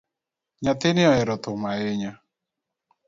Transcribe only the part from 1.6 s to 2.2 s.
ahinya